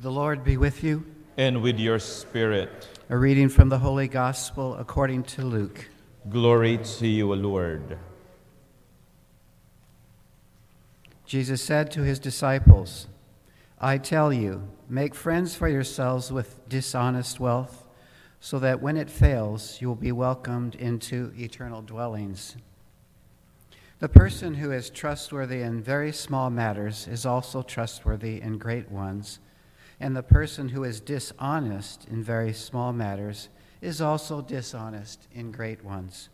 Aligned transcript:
The 0.00 0.10
Lord 0.10 0.42
be 0.42 0.56
with 0.56 0.82
you. 0.82 1.04
And 1.36 1.60
with 1.60 1.78
your 1.78 1.98
spirit. 1.98 2.88
A 3.10 3.18
reading 3.18 3.50
from 3.50 3.68
the 3.68 3.80
Holy 3.80 4.08
Gospel 4.08 4.74
according 4.76 5.24
to 5.24 5.42
Luke. 5.42 5.90
Glory 6.30 6.78
to 6.78 7.06
you, 7.06 7.34
Lord. 7.34 7.98
Jesus 11.26 11.62
said 11.62 11.90
to 11.90 12.02
his 12.02 12.18
disciples, 12.18 13.08
I 13.78 13.98
tell 13.98 14.32
you, 14.32 14.70
make 14.88 15.14
friends 15.14 15.54
for 15.54 15.68
yourselves 15.68 16.32
with 16.32 16.66
dishonest 16.66 17.38
wealth, 17.38 17.86
so 18.40 18.58
that 18.58 18.80
when 18.80 18.96
it 18.96 19.10
fails, 19.10 19.82
you 19.82 19.88
will 19.88 19.96
be 19.96 20.12
welcomed 20.12 20.76
into 20.76 21.30
eternal 21.36 21.82
dwellings. 21.82 22.56
The 23.98 24.08
person 24.08 24.54
who 24.54 24.72
is 24.72 24.88
trustworthy 24.88 25.60
in 25.60 25.82
very 25.82 26.10
small 26.10 26.48
matters 26.48 27.06
is 27.06 27.26
also 27.26 27.60
trustworthy 27.60 28.40
in 28.40 28.56
great 28.56 28.90
ones, 28.90 29.40
and 30.00 30.16
the 30.16 30.22
person 30.22 30.70
who 30.70 30.82
is 30.82 31.00
dishonest 31.00 32.08
in 32.08 32.22
very 32.22 32.54
small 32.54 32.92
matters 32.92 33.50
is 33.82 34.00
also 34.00 34.40
dishonest 34.40 35.28
in 35.32 35.52
great 35.52 35.84
ones. 35.84 36.30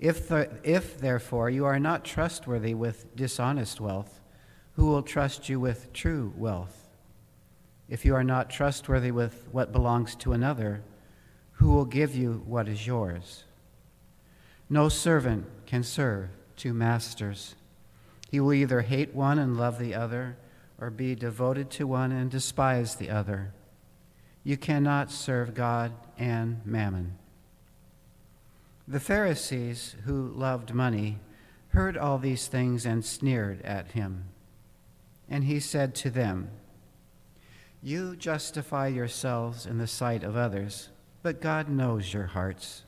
If, 0.00 0.28
the, 0.28 0.50
if 0.64 0.98
therefore 0.98 1.50
you 1.50 1.66
are 1.66 1.78
not 1.78 2.04
trustworthy 2.04 2.74
with 2.74 3.14
dishonest 3.14 3.80
wealth, 3.80 4.20
who 4.72 4.86
will 4.86 5.02
trust 5.02 5.48
you 5.48 5.60
with 5.60 5.92
true 5.92 6.32
wealth? 6.36 6.88
If 7.88 8.04
you 8.04 8.14
are 8.14 8.24
not 8.24 8.50
trustworthy 8.50 9.10
with 9.10 9.46
what 9.52 9.70
belongs 9.70 10.16
to 10.16 10.32
another, 10.32 10.82
who 11.52 11.70
will 11.70 11.84
give 11.84 12.16
you 12.16 12.42
what 12.46 12.66
is 12.66 12.86
yours? 12.86 13.44
No 14.70 14.88
servant 14.88 15.46
can 15.66 15.82
serve 15.82 16.30
two 16.56 16.72
masters. 16.72 17.54
He 18.30 18.40
will 18.40 18.54
either 18.54 18.80
hate 18.80 19.14
one 19.14 19.38
and 19.38 19.58
love 19.58 19.78
the 19.78 19.94
other, 19.94 20.38
or 20.82 20.90
be 20.90 21.14
devoted 21.14 21.70
to 21.70 21.86
one 21.86 22.10
and 22.10 22.28
despise 22.28 22.96
the 22.96 23.08
other. 23.08 23.54
You 24.42 24.56
cannot 24.56 25.12
serve 25.12 25.54
God 25.54 25.92
and 26.18 26.60
mammon. 26.66 27.18
The 28.88 28.98
Pharisees, 28.98 29.94
who 30.06 30.26
loved 30.26 30.74
money, 30.74 31.20
heard 31.68 31.96
all 31.96 32.18
these 32.18 32.48
things 32.48 32.84
and 32.84 33.04
sneered 33.04 33.62
at 33.62 33.92
him. 33.92 34.24
And 35.28 35.44
he 35.44 35.60
said 35.60 35.94
to 35.94 36.10
them, 36.10 36.50
You 37.80 38.16
justify 38.16 38.88
yourselves 38.88 39.66
in 39.66 39.78
the 39.78 39.86
sight 39.86 40.24
of 40.24 40.36
others, 40.36 40.88
but 41.22 41.40
God 41.40 41.68
knows 41.68 42.12
your 42.12 42.26
hearts. 42.26 42.82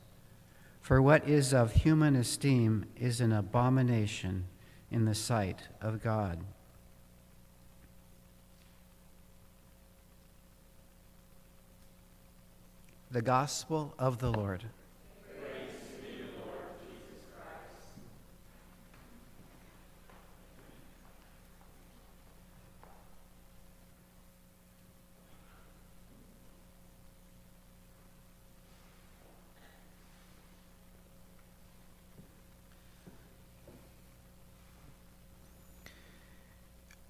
For 0.81 1.01
what 1.01 1.29
is 1.29 1.53
of 1.53 1.71
human 1.71 2.17
esteem 2.17 2.87
is 2.97 3.21
an 3.21 3.31
abomination 3.31 4.47
in 4.91 5.05
the 5.05 5.15
sight 5.15 5.69
of 5.81 6.03
God. 6.03 6.43
The 13.15 13.21
Gospel 13.21 13.93
of 13.97 14.19
the 14.19 14.29
Lord. 14.29 14.65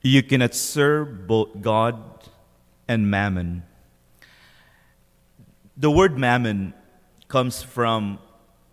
You 0.04 0.22
cannot 0.22 0.54
serve 0.54 1.26
both 1.26 1.60
God 1.62 2.00
and 2.88 3.10
mammon. 3.10 3.64
The 5.78 5.92
word 5.92 6.18
mammon 6.18 6.74
comes 7.28 7.62
from 7.62 8.20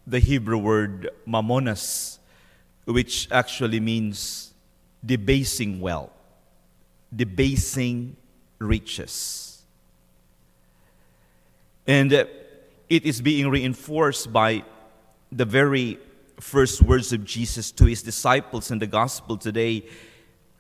the 0.07 0.21
Hebrew 0.21 0.59
word 0.59 1.11
mammonas, 1.27 2.19
which 2.85 3.29
actually 3.33 3.81
means 3.81 4.55
debasing 5.05 5.81
wealth, 5.81 6.13
debasing 7.15 8.17
riches. 8.61 9.63
And 11.89 12.13
uh, 12.13 12.27
it 12.89 13.05
is 13.05 13.21
being 13.21 13.49
reinforced 13.51 14.33
by 14.33 14.63
the 15.33 15.45
very 15.45 15.99
first 16.39 16.83
words 16.83 17.13
of 17.13 17.25
Jesus 17.25 17.73
to 17.73 17.87
his 17.87 18.03
disciples 18.03 18.71
in 18.71 18.79
the 18.79 18.87
gospel 18.87 19.37
today 19.37 19.87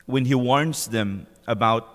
when 0.06 0.25
he 0.25 0.34
warns 0.34 0.88
them 0.88 1.26
about 1.47 1.88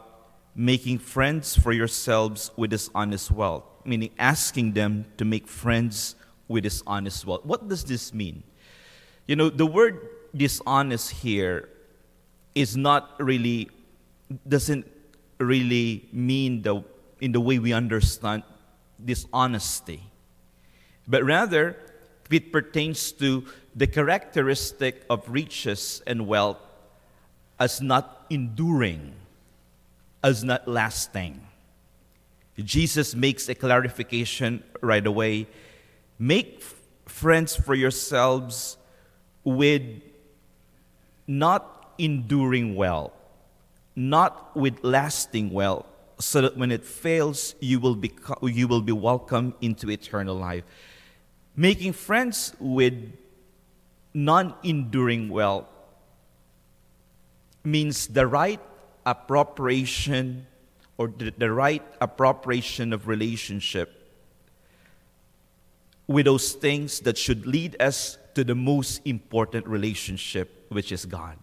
making 0.56 1.00
friends 1.00 1.56
for 1.56 1.72
yourselves 1.72 2.52
with 2.56 2.72
dishonest 2.72 3.30
wealth, 3.30 3.64
meaning 3.88 4.12
asking 4.20 4.74
them 4.74 5.06
to 5.18 5.26
make 5.26 5.48
friends 5.48 6.16
with 6.48 6.64
dishonest 6.64 7.26
wealth. 7.26 7.46
What 7.46 7.68
does 7.68 7.84
this 7.84 8.14
mean? 8.14 8.44
You 9.26 9.36
know, 9.36 9.50
the 9.50 9.66
word 9.66 10.08
dishonest 10.36 11.12
here 11.12 11.70
is 12.54 12.76
not 12.76 13.16
really, 13.20 13.70
doesn't 14.48 14.86
really 15.40 16.08
mean 16.12 16.62
the, 16.62 16.84
in 17.22 17.32
the 17.32 17.40
way 17.40 17.60
we 17.60 17.74
understand 17.74 18.44
dishonesty, 19.04 20.02
but 21.08 21.24
rather 21.24 21.78
it 22.30 22.52
pertains 22.52 23.12
to 23.14 23.46
the 23.76 23.88
characteristic 23.88 25.06
of 25.10 25.28
riches 25.30 26.02
and 26.08 26.28
wealth 26.28 26.58
as 27.60 27.82
not 27.82 28.26
enduring, 28.30 29.14
as 30.24 30.44
not 30.44 30.68
lasting. 30.68 31.42
Jesus 32.64 33.14
makes 33.14 33.48
a 33.50 33.56
clarification 33.56 34.64
right 34.82 35.06
away. 35.06 35.48
Make 36.18 36.64
friends 37.06 37.56
for 37.56 37.76
yourselves 37.76 38.78
with 39.44 39.84
not 41.28 41.94
enduring 41.98 42.76
well, 42.76 43.14
not 43.96 44.56
with 44.56 44.84
lasting 44.84 45.52
well, 45.52 45.86
so 46.20 46.42
that 46.42 46.58
when 46.58 46.72
it 46.72 46.84
fails, 46.84 47.54
you 47.60 47.80
will 47.80 47.96
be, 47.96 48.12
you 48.42 48.68
will 48.68 48.82
be 48.82 48.92
welcomed 48.92 49.54
into 49.62 49.92
eternal 49.92 50.36
life. 50.36 50.64
Making 51.56 51.94
friends 51.94 52.56
with 52.60 53.14
non 54.14 54.56
enduring 54.64 55.30
well 55.30 55.68
means 57.64 58.08
the 58.08 58.26
right 58.26 58.60
appropriation 59.06 60.48
or 60.98 61.08
the, 61.08 61.52
right 61.52 61.84
appropriation 62.02 62.94
of 62.94 63.08
relationship 63.08 63.94
with 66.08 66.26
those 66.26 66.54
things 66.54 67.02
that 67.02 67.18
should 67.18 67.46
lead 67.46 67.76
us 67.80 68.18
to 68.34 68.44
the 68.44 68.56
most 68.56 69.02
important 69.06 69.68
relationship, 69.68 70.66
which 70.70 70.92
is 70.92 71.06
God. 71.06 71.38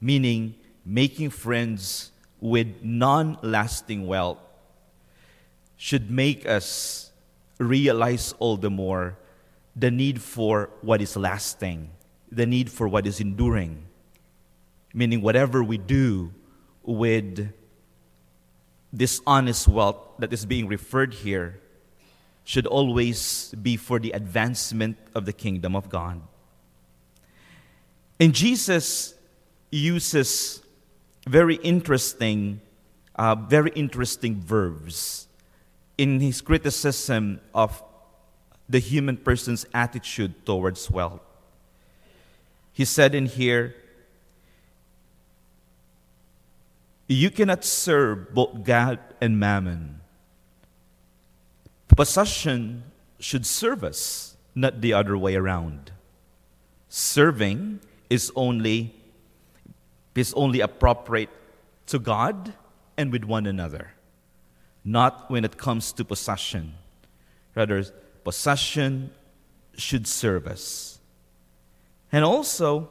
Meaning, 0.00 0.54
making 0.84 1.30
friends 1.30 2.12
with 2.40 2.82
non 2.82 3.38
lasting 3.42 4.06
wealth 4.06 4.38
should 5.76 6.10
make 6.10 6.46
us 6.46 7.10
realize 7.58 8.34
all 8.38 8.56
the 8.56 8.70
more 8.70 9.16
the 9.74 9.90
need 9.90 10.20
for 10.20 10.70
what 10.82 11.00
is 11.00 11.16
lasting, 11.16 11.90
the 12.30 12.46
need 12.46 12.70
for 12.70 12.86
what 12.86 13.06
is 13.06 13.20
enduring 13.20 13.84
meaning 14.94 15.20
whatever 15.20 15.62
we 15.62 15.76
do 15.76 16.32
with 16.84 17.52
dishonest 18.94 19.68
wealth 19.68 19.98
that 20.18 20.32
is 20.32 20.46
being 20.46 20.68
referred 20.68 21.14
here 21.14 21.60
should 22.44 22.66
always 22.66 23.54
be 23.62 23.76
for 23.76 23.98
the 23.98 24.12
advancement 24.12 24.96
of 25.14 25.24
the 25.24 25.32
kingdom 25.32 25.74
of 25.74 25.88
God. 25.88 26.20
And 28.20 28.34
Jesus 28.34 29.14
uses 29.70 30.62
very 31.26 31.56
interesting, 31.56 32.60
uh, 33.16 33.34
very 33.34 33.70
interesting 33.74 34.40
verbs 34.40 35.26
in 35.96 36.20
his 36.20 36.40
criticism 36.40 37.40
of 37.54 37.82
the 38.68 38.78
human 38.78 39.16
person's 39.16 39.66
attitude 39.74 40.46
towards 40.46 40.90
wealth. 40.90 41.20
He 42.72 42.84
said 42.84 43.14
in 43.14 43.26
here, 43.26 43.74
You 47.06 47.30
cannot 47.30 47.64
serve 47.64 48.34
both 48.34 48.64
God 48.64 48.98
and 49.20 49.38
mammon. 49.38 50.00
Possession 51.88 52.84
should 53.18 53.44
serve 53.44 53.84
us, 53.84 54.36
not 54.54 54.80
the 54.80 54.92
other 54.92 55.16
way 55.16 55.36
around. 55.36 55.92
Serving 56.88 57.80
is 58.08 58.32
only 58.34 58.94
is 60.14 60.32
only 60.34 60.60
appropriate 60.60 61.30
to 61.86 61.98
God 61.98 62.54
and 62.96 63.10
with 63.10 63.24
one 63.24 63.46
another, 63.46 63.94
not 64.84 65.28
when 65.28 65.44
it 65.44 65.56
comes 65.56 65.92
to 65.92 66.04
possession. 66.04 66.74
Rather, 67.56 67.82
possession 68.22 69.10
should 69.76 70.06
serve 70.06 70.46
us. 70.46 71.00
And 72.12 72.24
also, 72.24 72.88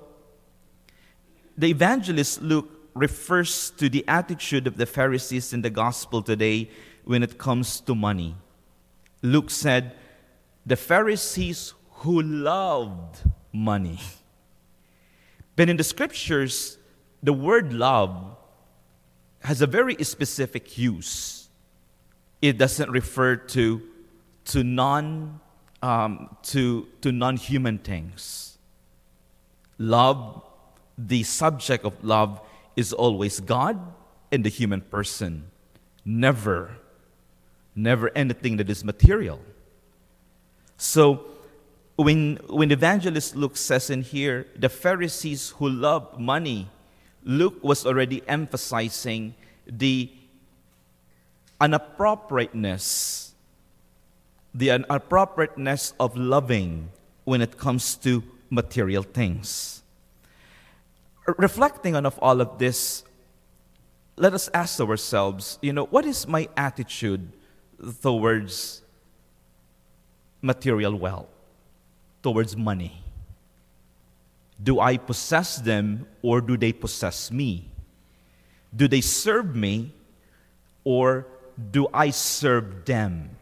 the 1.57 1.67
evangelist 1.67 2.41
Luke 2.41 2.82
refers 2.93 3.71
to 3.71 3.89
the 3.89 4.05
attitude 4.07 4.67
of 4.67 4.77
the 4.77 4.85
Pharisees 4.85 5.53
in 5.53 5.61
the 5.61 5.69
gospel 5.69 6.21
today 6.21 6.69
when 7.03 7.23
it 7.23 7.37
comes 7.37 7.79
to 7.81 7.95
money. 7.95 8.35
Luke 9.21 9.49
said, 9.49 9.95
the 10.65 10.75
Pharisees 10.75 11.73
who 11.91 12.21
loved 12.21 13.19
money. 13.51 13.99
But 15.55 15.69
in 15.69 15.77
the 15.77 15.83
scriptures, 15.83 16.77
the 17.21 17.33
word 17.33 17.73
love 17.73 18.37
has 19.41 19.61
a 19.61 19.67
very 19.67 20.01
specific 20.03 20.77
use. 20.77 21.49
It 22.41 22.57
doesn't 22.57 22.89
refer 22.89 23.35
to, 23.35 23.81
to 24.45 24.63
non 24.63 25.39
um, 25.83 26.37
to, 26.43 26.87
to 27.01 27.11
non-human 27.11 27.79
things. 27.79 28.57
Love, 29.77 30.41
the 30.97 31.23
subject 31.23 31.83
of 31.83 32.01
love 32.03 32.39
is 32.75 32.93
always 32.93 33.39
God 33.39 33.79
and 34.31 34.43
the 34.43 34.49
human 34.49 34.81
person. 34.81 35.51
Never, 36.03 36.77
never 37.75 38.11
anything 38.15 38.57
that 38.57 38.69
is 38.69 38.83
material. 38.83 39.39
So 40.77 41.25
when, 41.95 42.39
when 42.49 42.71
evangelist 42.71 43.35
Luke 43.35 43.55
says 43.55 43.89
in 43.89 44.01
here, 44.01 44.47
the 44.55 44.69
Pharisees 44.69 45.49
who 45.57 45.69
love 45.69 46.19
money, 46.19 46.67
Luke 47.23 47.63
was 47.63 47.85
already 47.85 48.21
emphasizing 48.27 49.35
the 49.67 50.11
inappropriateness, 51.61 53.33
the 54.53 54.69
inappropriateness 54.69 55.93
of 55.99 56.17
loving 56.17 56.89
when 57.23 57.41
it 57.41 57.57
comes 57.57 57.95
to 57.97 58.23
material 58.49 59.03
things. 59.03 59.82
Reflecting 61.25 61.95
on 61.95 62.05
of 62.05 62.19
all 62.19 62.41
of 62.41 62.57
this, 62.57 63.03
let 64.17 64.33
us 64.33 64.49
ask 64.53 64.79
ourselves, 64.79 65.57
you 65.61 65.73
know, 65.73 65.85
what 65.85 66.05
is 66.05 66.27
my 66.27 66.49
attitude 66.57 67.31
towards 68.01 68.81
material 70.41 70.95
wealth? 70.95 71.27
towards 72.23 72.55
money? 72.55 73.03
Do 74.63 74.79
I 74.79 74.97
possess 74.97 75.57
them 75.57 76.07
or 76.23 76.39
do 76.39 76.57
they 76.57 76.71
possess 76.71 77.29
me? 77.29 77.69
Do 78.73 78.87
they 78.87 79.01
serve 79.01 79.55
me 79.55 79.93
or 80.85 81.27
do 81.71 81.87
I 81.93 82.09
serve 82.09 82.85
them? 82.85 83.35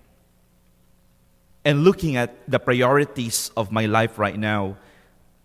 And 1.63 1.83
looking 1.83 2.17
at 2.17 2.33
the 2.49 2.59
priorities 2.59 3.51
of 3.55 3.71
my 3.71 3.85
life 3.85 4.17
right 4.17 4.37
now 4.37 4.77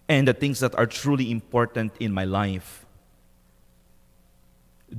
and 0.09 0.29
the 0.29 0.33
things 0.35 0.61
that 0.61 0.75
are 0.77 0.87
truly 0.87 1.31
important 1.31 1.93
in 1.99 2.13
my 2.13 2.25
life, 2.25 2.87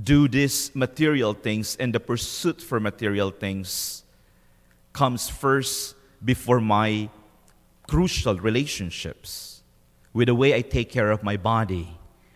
do 0.02 0.28
these 0.28 0.74
material 0.74 1.32
things 1.32 1.76
and 1.76 1.94
the 1.94 2.00
pursuit 2.00 2.60
for 2.60 2.78
material 2.78 3.30
things 3.30 4.04
comes 4.92 5.28
first 5.28 5.94
before 6.24 6.60
my 6.60 7.08
crucial 7.86 8.36
relationships, 8.36 9.62
with 10.12 10.26
the 10.26 10.34
way 10.34 10.54
I 10.54 10.60
take 10.60 10.90
care 10.90 11.10
of 11.10 11.22
my 11.22 11.36
body, 11.36 11.88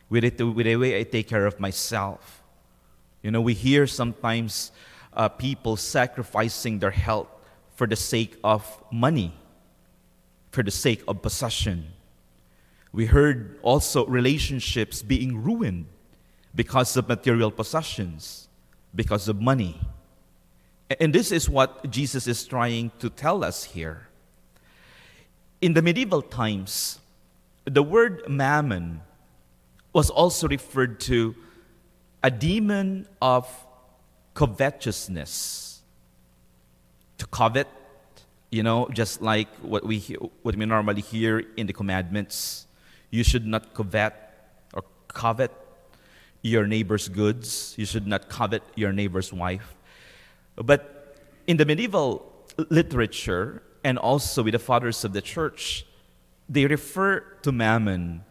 with, 0.08 0.24
it, 0.24 0.40
with 0.40 0.64
the 0.64 0.76
way 0.76 0.98
I 0.98 1.02
take 1.02 1.28
care 1.28 1.44
of 1.44 1.60
myself. 1.60 2.42
You 3.22 3.30
know, 3.30 3.40
we 3.40 3.54
hear 3.54 3.86
sometimes 3.86 4.72
uh, 5.12 5.28
people 5.28 5.76
sacrificing 5.76 6.78
their 6.78 6.90
health 6.90 7.28
for 7.74 7.86
the 7.86 7.96
sake 7.96 8.36
of 8.42 8.64
money, 8.90 9.34
for 10.50 10.62
the 10.62 10.70
sake 10.70 11.02
of 11.06 11.20
possession. 11.20 11.92
We 12.92 13.06
heard 13.06 13.58
also 13.62 14.06
relationships 14.06 15.02
being 15.02 15.42
ruined 15.42 15.86
because 16.54 16.96
of 16.96 17.08
material 17.08 17.50
possessions, 17.50 18.48
because 18.94 19.28
of 19.28 19.40
money. 19.40 19.80
And 21.00 21.14
this 21.14 21.32
is 21.32 21.48
what 21.48 21.90
Jesus 21.90 22.26
is 22.26 22.44
trying 22.44 22.92
to 22.98 23.08
tell 23.08 23.42
us 23.42 23.64
here 23.64 24.08
in 25.62 25.74
the 25.74 25.80
medieval 25.80 26.20
times, 26.20 26.98
the 27.64 27.82
word 27.82 28.28
mammon 28.28 29.00
was 29.92 30.10
also 30.10 30.48
referred 30.48 30.98
to 30.98 31.34
a 32.22 32.30
demon 32.30 33.06
of 33.22 33.46
covetousness. 34.34 35.80
To 37.18 37.26
covet, 37.28 37.68
you 38.50 38.64
know, 38.64 38.88
just 38.92 39.22
like 39.22 39.48
what 39.58 39.86
we, 39.86 40.00
what 40.42 40.56
we 40.56 40.66
normally 40.66 41.00
hear 41.00 41.44
in 41.56 41.68
the 41.68 41.72
commandments. 41.72 42.66
You 43.12 43.22
should 43.22 43.46
not 43.46 43.74
covet 43.74 44.14
or 44.72 44.82
covet 45.06 45.52
your 46.40 46.66
neighbor's 46.66 47.08
goods. 47.08 47.74
You 47.76 47.86
should 47.86 48.06
not 48.06 48.28
covet 48.28 48.62
your 48.74 48.92
neighbor's 48.92 49.32
wife. 49.32 49.76
But 50.56 51.18
in 51.46 51.58
the 51.58 51.66
medieval 51.66 52.32
literature, 52.70 53.62
and 53.84 53.98
also 53.98 54.42
with 54.42 54.52
the 54.52 54.58
fathers 54.58 55.04
of 55.04 55.12
the 55.12 55.20
church, 55.20 55.84
they 56.48 56.66
refer 56.66 57.20
to 57.42 57.52
mammon 57.52 58.24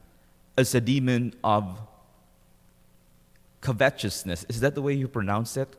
as 0.57 0.73
a 0.73 0.81
demon 0.81 1.33
of 1.43 1.79
covetousness. 3.61 4.45
Is 4.49 4.61
that 4.61 4.73
the 4.73 4.81
way 4.81 4.93
you 4.93 5.07
pronounce 5.07 5.57
it? 5.57 5.69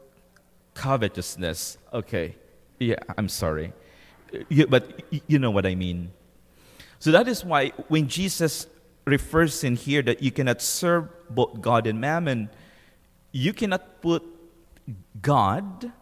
Covetousness. 0.74 1.76
Okay. 1.92 2.36
Yeah, 2.78 2.96
I'm 3.18 3.28
sorry. 3.28 3.72
You, 4.48 4.66
but 4.68 5.02
you 5.26 5.38
know 5.38 5.50
what 5.50 5.66
I 5.66 5.74
mean. 5.74 6.12
So 7.00 7.10
that 7.10 7.26
is 7.26 7.44
why 7.44 7.70
when 7.88 8.06
Jesus 8.06 8.66
refers 9.04 9.64
in 9.64 9.76
here 9.76 10.02
that 10.02 10.22
you 10.22 10.30
cannot 10.30 10.62
serve 10.62 11.08
both 11.28 11.60
God 11.60 11.86
and 11.86 12.00
mammon, 12.00 12.50
you 13.32 13.52
cannot 13.52 14.00
put 14.00 14.22
God 15.20 15.92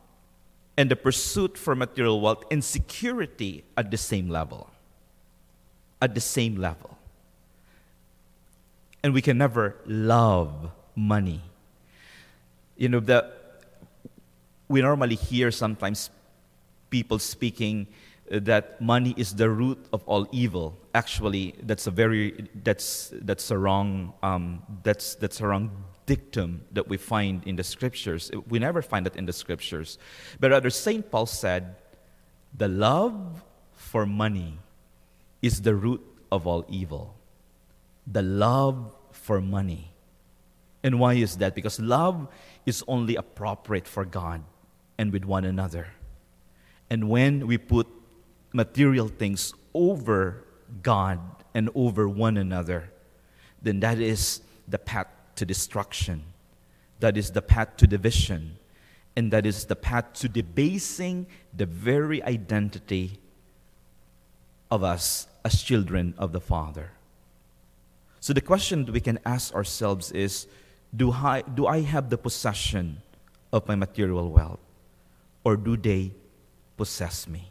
and 0.77 0.91
the 0.91 0.97
pursuit 0.97 1.57
for 1.57 1.75
material 1.75 2.21
wealth 2.21 2.45
and 2.51 2.65
security 2.65 3.65
at 3.77 3.91
the 3.91 3.97
same 3.97 4.29
level. 4.29 4.71
At 6.01 6.15
the 6.15 6.21
same 6.21 6.57
level. 6.57 6.99
And 9.03 9.15
we 9.15 9.23
can 9.23 9.39
never 9.39 9.77
love 9.87 10.71
money. 10.95 11.41
You 12.77 12.89
know, 12.89 13.01
the, 13.01 13.31
we 14.69 14.81
normally 14.83 15.17
hear 15.17 15.51
sometimes 15.51 16.11
people 16.91 17.19
speaking 17.19 17.87
that 18.31 18.81
money 18.81 19.15
is 19.17 19.35
the 19.35 19.51
root 19.51 19.79
of 19.93 20.03
all 20.07 20.27
evil. 20.31 20.79
Actually, 20.95 21.55
that's 21.63 21.87
a 21.87 21.91
very 21.91 22.49
that's 22.63 23.13
that's 23.23 23.51
a 23.51 23.59
wrong 23.59 24.15
um, 24.23 24.63
that's 24.83 25.17
that's 25.17 25.41
a 25.41 25.47
wrong 25.47 25.71
dictum 26.07 26.63
that 26.73 26.89
we 26.89 26.97
find 26.97 27.47
in 27.47 27.57
the 27.57 27.63
scriptures. 27.63 28.31
We 28.49 28.59
never 28.59 28.83
find 28.83 29.07
that 29.07 29.17
in 29.17 29.27
the 29.27 29.33
scriptures. 29.33 29.99
But 30.41 30.51
rather, 30.51 30.71
St. 30.71 31.09
Paul 31.09 31.27
said, 31.27 31.77
the 32.57 32.67
love 32.67 33.45
for 33.73 34.07
money 34.07 34.59
is 35.41 35.63
the 35.63 35.75
root 35.75 36.03
of 36.33 36.49
all 36.49 36.65
evil. 36.69 37.15
The 38.07 38.23
love 38.23 38.97
for 39.13 39.41
money. 39.41 39.93
And 40.83 40.99
why 40.99 41.15
is 41.15 41.37
that? 41.37 41.55
Because 41.55 41.79
love 41.79 42.27
is 42.67 42.83
only 42.89 43.15
appropriate 43.15 43.87
for 43.87 44.05
God 44.05 44.43
and 44.99 45.13
with 45.13 45.25
one 45.25 45.45
another. 45.45 45.89
And 46.89 47.09
when 47.09 47.47
we 47.47 47.57
put 47.57 47.87
material 48.53 49.09
things 49.09 49.53
over 49.75 50.45
God 50.83 51.21
and 51.55 51.71
over 51.75 52.09
one 52.09 52.37
another, 52.37 52.91
then 53.63 53.81
that 53.81 53.99
is 54.01 54.41
the 54.69 54.79
path 54.79 55.09
to 55.37 55.45
destruction. 55.45 56.25
That 57.01 57.17
is 57.17 57.31
the 57.31 57.43
path 57.43 57.77
to 57.79 57.87
division. 57.87 58.57
And 59.17 59.33
that 59.33 59.47
is 59.47 59.65
the 59.65 59.77
path 59.77 60.13
to 60.15 60.29
debasing 60.29 61.27
the 61.57 61.67
very 61.67 62.23
identity 62.23 63.19
of 64.71 64.85
us 64.85 65.27
as 65.45 65.63
children 65.63 66.15
of 66.17 66.33
the 66.33 66.41
Father. 66.41 66.93
So 68.21 68.33
the 68.33 68.41
question 68.41 68.85
we 68.87 69.01
can 69.01 69.19
ask 69.25 69.55
ourselves 69.55 70.13
is 70.13 70.47
do 70.95 71.13
I, 71.13 71.43
do 71.43 71.67
I 71.67 71.81
have 71.81 72.11
the 72.11 72.19
possession 72.19 73.03
of 73.53 73.67
my 73.67 73.75
material 73.75 74.31
wealth? 74.31 74.61
Or 75.43 75.57
do 75.57 75.77
they 75.77 76.13
possess 76.77 77.27
me? 77.27 77.51